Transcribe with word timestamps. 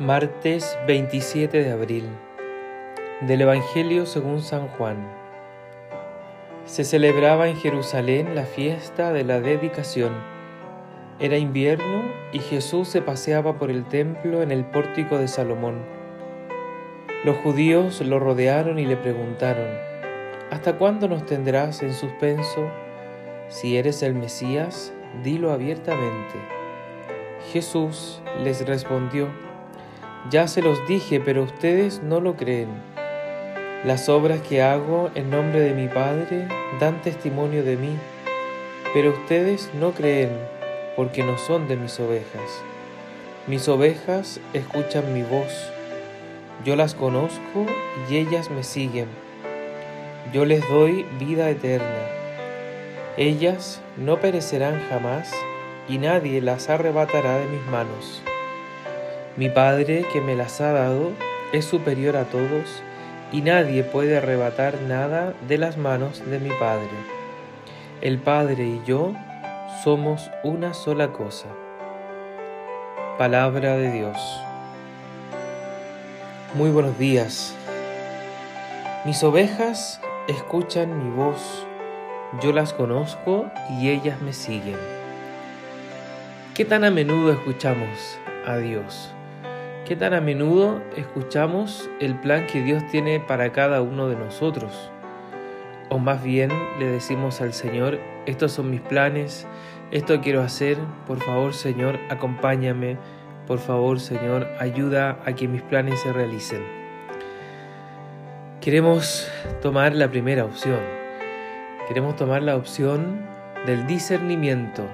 Martes 0.00 0.78
27 0.86 1.62
de 1.62 1.72
abril 1.72 2.08
del 3.20 3.42
Evangelio 3.42 4.06
según 4.06 4.40
San 4.40 4.66
Juan. 4.68 4.96
Se 6.64 6.84
celebraba 6.84 7.48
en 7.48 7.56
Jerusalén 7.56 8.34
la 8.34 8.44
fiesta 8.44 9.12
de 9.12 9.24
la 9.24 9.40
dedicación. 9.40 10.14
Era 11.18 11.36
invierno 11.36 12.04
y 12.32 12.38
Jesús 12.38 12.88
se 12.88 13.02
paseaba 13.02 13.58
por 13.58 13.70
el 13.70 13.84
templo 13.84 14.40
en 14.40 14.52
el 14.52 14.64
pórtico 14.64 15.18
de 15.18 15.28
Salomón. 15.28 15.84
Los 17.26 17.36
judíos 17.36 18.00
lo 18.00 18.18
rodearon 18.18 18.78
y 18.78 18.86
le 18.86 18.96
preguntaron, 18.96 19.68
¿Hasta 20.50 20.78
cuándo 20.78 21.08
nos 21.08 21.26
tendrás 21.26 21.82
en 21.82 21.92
suspenso? 21.92 22.70
Si 23.48 23.76
eres 23.76 24.02
el 24.02 24.14
Mesías, 24.14 24.94
dilo 25.22 25.52
abiertamente. 25.52 26.38
Jesús 27.52 28.22
les 28.42 28.66
respondió, 28.66 29.28
ya 30.28 30.46
se 30.48 30.60
los 30.60 30.86
dije, 30.86 31.20
pero 31.20 31.44
ustedes 31.44 32.02
no 32.02 32.20
lo 32.20 32.36
creen. 32.36 32.68
Las 33.84 34.10
obras 34.10 34.40
que 34.42 34.60
hago 34.60 35.10
en 35.14 35.30
nombre 35.30 35.60
de 35.60 35.72
mi 35.72 35.88
Padre 35.88 36.46
dan 36.78 37.00
testimonio 37.00 37.64
de 37.64 37.76
mí, 37.78 37.96
pero 38.92 39.10
ustedes 39.10 39.70
no 39.72 39.92
creen 39.92 40.30
porque 40.96 41.22
no 41.22 41.38
son 41.38 41.66
de 41.66 41.76
mis 41.76 41.98
ovejas. 41.98 42.62
Mis 43.46 43.66
ovejas 43.68 44.40
escuchan 44.52 45.14
mi 45.14 45.22
voz. 45.22 45.72
Yo 46.64 46.76
las 46.76 46.94
conozco 46.94 47.64
y 48.10 48.16
ellas 48.16 48.50
me 48.50 48.62
siguen. 48.62 49.08
Yo 50.34 50.44
les 50.44 50.68
doy 50.68 51.06
vida 51.18 51.48
eterna. 51.48 52.06
Ellas 53.16 53.80
no 53.96 54.20
perecerán 54.20 54.82
jamás 54.90 55.32
y 55.88 55.96
nadie 55.96 56.42
las 56.42 56.68
arrebatará 56.68 57.38
de 57.38 57.46
mis 57.46 57.66
manos. 57.66 58.22
Mi 59.36 59.48
Padre 59.48 60.04
que 60.12 60.20
me 60.20 60.34
las 60.34 60.60
ha 60.60 60.72
dado 60.72 61.12
es 61.52 61.64
superior 61.64 62.16
a 62.16 62.24
todos 62.24 62.82
y 63.32 63.42
nadie 63.42 63.84
puede 63.84 64.16
arrebatar 64.16 64.80
nada 64.82 65.34
de 65.46 65.56
las 65.56 65.76
manos 65.76 66.22
de 66.28 66.40
mi 66.40 66.50
Padre. 66.50 66.88
El 68.00 68.18
Padre 68.18 68.64
y 68.64 68.82
yo 68.84 69.14
somos 69.84 70.30
una 70.42 70.74
sola 70.74 71.12
cosa. 71.12 71.46
Palabra 73.18 73.76
de 73.76 73.92
Dios. 73.92 74.18
Muy 76.54 76.70
buenos 76.70 76.98
días. 76.98 77.54
Mis 79.04 79.22
ovejas 79.22 80.00
escuchan 80.26 81.04
mi 81.04 81.10
voz, 81.14 81.66
yo 82.42 82.52
las 82.52 82.72
conozco 82.72 83.50
y 83.78 83.90
ellas 83.90 84.20
me 84.20 84.32
siguen. 84.32 84.76
¿Qué 86.54 86.64
tan 86.64 86.84
a 86.84 86.90
menudo 86.90 87.32
escuchamos 87.32 88.18
a 88.44 88.56
Dios? 88.56 89.14
¿Qué 89.86 89.96
tan 89.96 90.14
a 90.14 90.20
menudo 90.20 90.80
escuchamos 90.96 91.90
el 92.00 92.14
plan 92.20 92.46
que 92.46 92.62
Dios 92.62 92.86
tiene 92.90 93.18
para 93.18 93.50
cada 93.50 93.82
uno 93.82 94.08
de 94.08 94.14
nosotros? 94.14 94.90
O 95.88 95.98
más 95.98 96.22
bien 96.22 96.50
le 96.78 96.86
decimos 96.86 97.40
al 97.40 97.52
Señor, 97.52 97.98
estos 98.26 98.52
son 98.52 98.70
mis 98.70 98.82
planes, 98.82 99.48
esto 99.90 100.20
quiero 100.20 100.42
hacer, 100.42 100.76
por 101.06 101.18
favor 101.20 101.54
Señor, 101.54 101.98
acompáñame, 102.08 102.98
por 103.48 103.58
favor 103.58 103.98
Señor, 103.98 104.46
ayuda 104.60 105.18
a 105.24 105.32
que 105.32 105.48
mis 105.48 105.62
planes 105.62 105.98
se 106.00 106.12
realicen. 106.12 106.62
Queremos 108.60 109.28
tomar 109.60 109.94
la 109.96 110.08
primera 110.08 110.44
opción, 110.44 110.78
queremos 111.88 112.14
tomar 112.14 112.42
la 112.42 112.54
opción 112.54 113.26
del 113.66 113.86
discernimiento, 113.88 114.84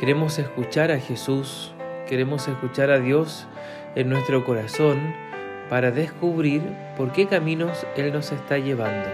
queremos 0.00 0.40
escuchar 0.40 0.90
a 0.90 0.98
Jesús, 0.98 1.72
queremos 2.08 2.48
escuchar 2.48 2.90
a 2.90 2.98
Dios 2.98 3.46
en 3.94 4.08
nuestro 4.08 4.44
corazón 4.44 5.14
para 5.68 5.90
descubrir 5.90 6.62
por 6.96 7.12
qué 7.12 7.26
caminos 7.26 7.86
Él 7.96 8.12
nos 8.12 8.32
está 8.32 8.58
llevando, 8.58 9.08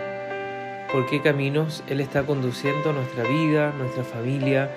por 0.92 1.06
qué 1.06 1.20
caminos 1.20 1.82
Él 1.88 2.00
está 2.00 2.24
conduciendo 2.24 2.92
nuestra 2.92 3.24
vida, 3.24 3.72
nuestra 3.78 4.04
familia, 4.04 4.70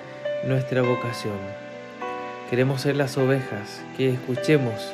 nuestra 0.44 0.82
vocación. 0.82 1.38
Queremos 2.50 2.82
ser 2.82 2.96
las 2.96 3.16
ovejas, 3.16 3.82
que 3.96 4.10
escuchemos 4.10 4.92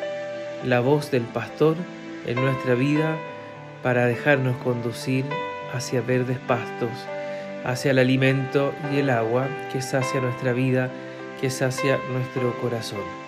la 0.64 0.80
voz 0.80 1.10
del 1.10 1.22
pastor 1.22 1.76
en 2.26 2.36
nuestra 2.36 2.74
vida 2.74 3.16
para 3.82 4.06
dejarnos 4.06 4.56
conducir 4.58 5.24
hacia 5.72 6.00
verdes 6.00 6.38
pastos, 6.38 6.91
hacia 7.64 7.91
el 7.91 7.98
alimento 7.98 8.72
y 8.92 8.98
el 8.98 9.10
agua 9.10 9.48
que 9.72 9.82
sacia 9.82 10.20
nuestra 10.20 10.52
vida, 10.52 10.91
que 11.41 11.50
sacia 11.50 11.98
nuestro 12.12 12.54
corazón. 12.60 13.28